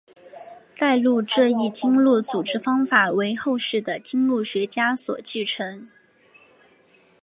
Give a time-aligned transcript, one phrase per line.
[0.75, 5.87] 代录这一经录组织方法为后世的经录学家所继承。